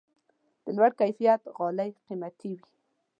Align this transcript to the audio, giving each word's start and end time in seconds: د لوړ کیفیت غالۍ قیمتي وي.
د 0.63 0.65
لوړ 0.77 0.91
کیفیت 0.99 1.41
غالۍ 1.55 1.89
قیمتي 2.05 2.51
وي. 2.57 2.69